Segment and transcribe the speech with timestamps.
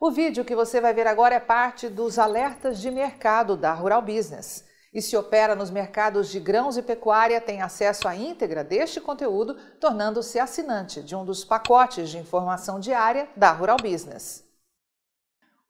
[0.00, 4.00] O vídeo que você vai ver agora é parte dos alertas de mercado da Rural
[4.00, 4.64] Business.
[4.94, 9.54] E se opera nos mercados de grãos e pecuária, tem acesso à íntegra deste conteúdo,
[9.80, 14.46] tornando-se assinante de um dos pacotes de informação diária da Rural Business.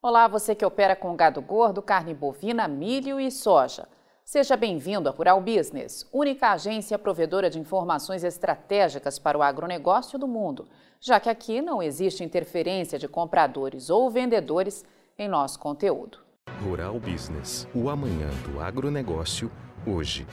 [0.02, 3.88] Olá, você que opera com gado gordo, carne bovina, milho e soja.
[4.30, 10.28] Seja bem-vindo à Rural Business, única agência provedora de informações estratégicas para o agronegócio do
[10.28, 10.68] mundo,
[11.00, 14.84] já que aqui não existe interferência de compradores ou vendedores
[15.18, 16.18] em nosso conteúdo.
[16.62, 19.50] Rural Business, o amanhã do agronegócio,
[19.86, 20.26] hoje.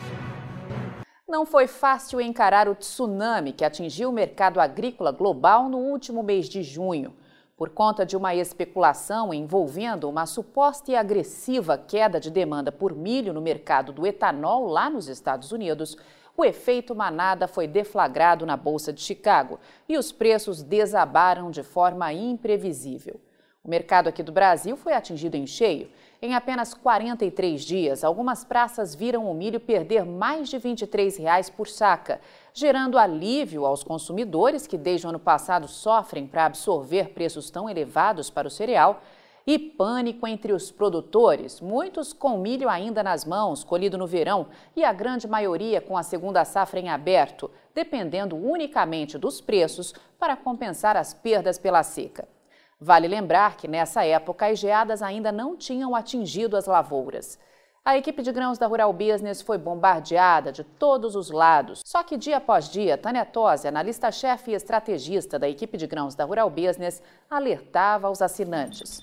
[1.26, 6.50] Não foi fácil encarar o tsunami que atingiu o mercado agrícola global no último mês
[6.50, 7.14] de junho
[7.58, 13.34] por conta de uma especulação envolvendo uma suposta e agressiva queda de demanda por milho
[13.34, 15.96] no mercado do etanol lá nos Estados Unidos,
[16.38, 22.12] o efeito manada foi deflagrado na Bolsa de Chicago e os preços desabaram de forma
[22.12, 23.22] imprevisível.
[23.66, 25.90] O mercado aqui do Brasil foi atingido em cheio.
[26.22, 31.68] Em apenas 43 dias, algumas praças viram o milho perder mais de 23 reais por
[31.68, 32.22] saca,
[32.54, 38.30] gerando alívio aos consumidores que desde o ano passado sofrem para absorver preços tão elevados
[38.30, 39.02] para o cereal
[39.48, 44.84] e pânico entre os produtores, muitos com milho ainda nas mãos, colhido no verão, e
[44.84, 50.96] a grande maioria com a segunda safra em aberto, dependendo unicamente dos preços para compensar
[50.96, 52.35] as perdas pela seca.
[52.80, 57.40] Vale lembrar que nessa época as geadas ainda não tinham atingido as lavouras.
[57.86, 61.82] A equipe de grãos da Rural Business foi bombardeada de todos os lados.
[61.86, 66.26] Só que dia após dia, Tânia Tosi, analista-chefe e estrategista da equipe de grãos da
[66.26, 69.02] Rural Business, alertava aos assinantes.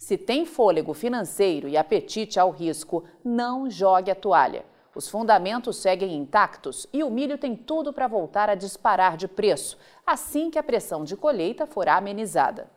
[0.00, 4.64] Se tem fôlego financeiro e apetite ao risco, não jogue a toalha.
[4.94, 9.76] Os fundamentos seguem intactos e o milho tem tudo para voltar a disparar de preço,
[10.06, 12.74] assim que a pressão de colheita for amenizada.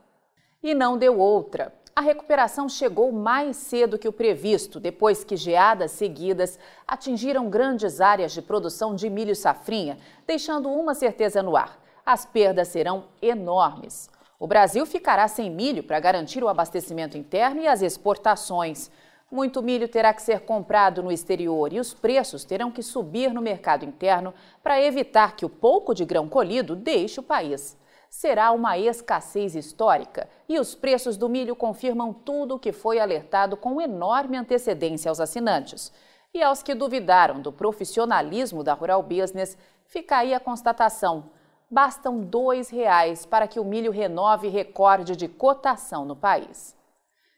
[0.62, 1.74] E não deu outra.
[1.96, 8.34] A recuperação chegou mais cedo que o previsto, depois que geadas seguidas atingiram grandes áreas
[8.34, 14.10] de produção de milho safrinha, deixando uma certeza no ar: as perdas serão enormes.
[14.38, 18.92] O Brasil ficará sem milho para garantir o abastecimento interno e as exportações.
[19.32, 23.42] Muito milho terá que ser comprado no exterior e os preços terão que subir no
[23.42, 27.78] mercado interno para evitar que o pouco de grão colhido deixe o país
[28.10, 33.56] será uma escassez histórica e os preços do milho confirmam tudo o que foi alertado
[33.56, 35.92] com enorme antecedência aos assinantes.
[36.34, 41.32] E aos que duvidaram do profissionalismo da Rural Business, fica aí a constatação.
[41.70, 46.76] Bastam R$ reais para que o milho renove recorde de cotação no país.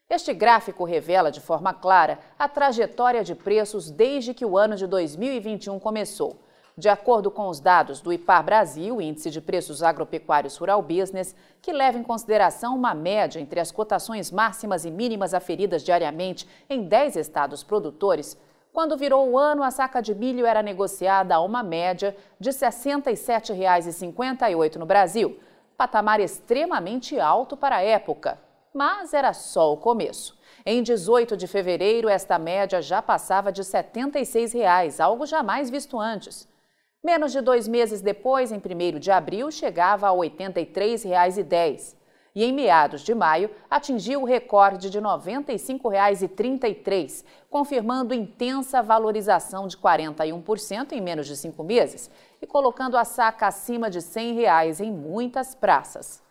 [0.10, 4.86] Este gráfico revela de forma clara a trajetória de preços desde que o ano de
[4.86, 6.38] 2021 começou.
[6.78, 11.74] De acordo com os dados do IPAR Brasil, Índice de Preços Agropecuários Rural Business, que
[11.74, 17.18] leva em consideração uma média entre as cotações máximas e mínimas aferidas diariamente em 10
[17.18, 18.38] estados produtores,
[18.74, 22.56] quando virou o ano, a saca de milho era negociada a uma média de R$
[22.56, 25.38] 67,58 no Brasil,
[25.76, 28.40] patamar extremamente alto para a época.
[28.74, 30.40] Mas era só o começo.
[30.66, 36.48] Em 18 de fevereiro, esta média já passava de 76 reais, algo jamais visto antes.
[37.04, 41.96] Menos de dois meses depois, em 1 de abril, chegava a R$ 83,10
[42.36, 49.76] e em meados de maio atingiu o recorde de R$ 95,33, confirmando intensa valorização de
[49.78, 54.92] 41% em menos de cinco meses e colocando a saca acima de 100 reais em
[54.92, 56.22] muitas praças.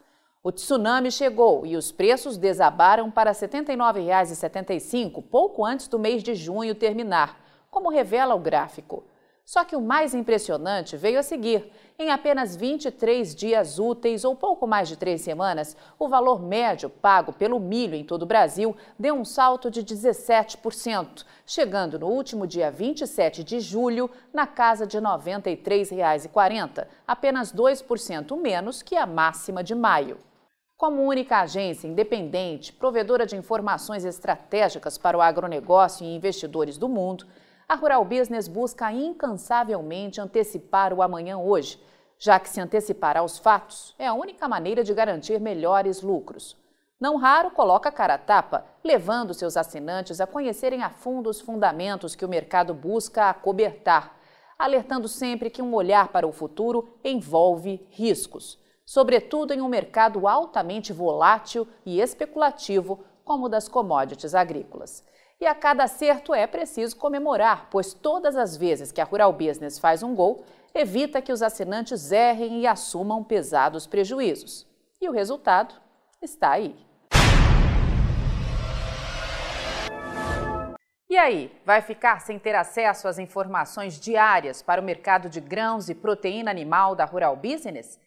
[0.43, 6.37] O tsunami chegou e os preços desabaram para R$ 79,75 pouco antes do mês de
[6.37, 9.03] junho terminar, como revela o gráfico.
[9.51, 11.73] Só que o mais impressionante veio a seguir.
[11.99, 17.33] Em apenas 23 dias úteis, ou pouco mais de três semanas, o valor médio pago
[17.33, 22.71] pelo milho em todo o Brasil deu um salto de 17%, chegando no último dia
[22.71, 29.75] 27 de julho na casa de R$ 93,40, apenas 2% menos que a máxima de
[29.75, 30.19] maio.
[30.77, 37.27] Como única agência independente, provedora de informações estratégicas para o agronegócio e investidores do mundo,
[37.71, 41.81] a Rural Business busca incansavelmente antecipar o amanhã hoje,
[42.19, 46.57] já que se antecipar aos fatos é a única maneira de garantir melhores lucros.
[47.01, 52.17] Não raro coloca cara a tapa, levando seus assinantes a conhecerem a fundo os fundamentos
[52.17, 54.19] que o mercado busca acobertar,
[54.59, 60.93] alertando sempre que um olhar para o futuro envolve riscos, sobretudo em um mercado altamente
[60.93, 65.05] volátil e especulativo como o das commodities agrícolas.
[65.41, 69.79] E a cada acerto é preciso comemorar, pois todas as vezes que a Rural Business
[69.79, 70.45] faz um gol,
[70.75, 74.67] evita que os assinantes errem e assumam pesados prejuízos.
[75.01, 75.75] E o resultado
[76.21, 76.77] está aí.
[81.09, 85.89] E aí, vai ficar sem ter acesso às informações diárias para o mercado de grãos
[85.89, 87.99] e proteína animal da Rural Business?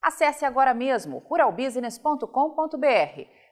[0.00, 3.47] Acesse agora mesmo ruralbusiness.com.br